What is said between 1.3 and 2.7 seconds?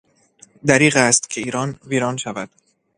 ایران ویران شود